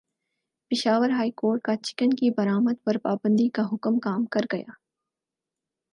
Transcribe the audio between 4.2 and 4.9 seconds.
کر گیا